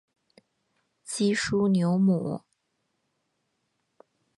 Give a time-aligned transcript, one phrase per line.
[1.03, 2.41] 基舒纽姆。